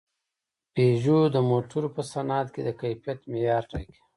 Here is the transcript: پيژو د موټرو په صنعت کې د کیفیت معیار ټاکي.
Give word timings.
پيژو 0.73 1.19
د 1.35 1.37
موټرو 1.49 1.89
په 1.95 2.01
صنعت 2.11 2.47
کې 2.53 2.61
د 2.67 2.69
کیفیت 2.81 3.19
معیار 3.31 3.63
ټاکي. 3.71 3.97